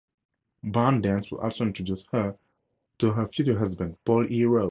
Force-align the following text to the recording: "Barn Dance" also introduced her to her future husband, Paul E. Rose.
"Barn 0.63 1.01
Dance" 1.01 1.31
also 1.31 1.63
introduced 1.63 2.09
her 2.11 2.35
to 2.97 3.11
her 3.11 3.27
future 3.27 3.59
husband, 3.59 3.97
Paul 4.03 4.25
E. 4.31 4.43
Rose. 4.45 4.59